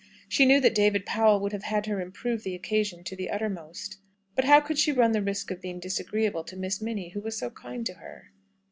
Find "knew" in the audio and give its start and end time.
0.47-0.59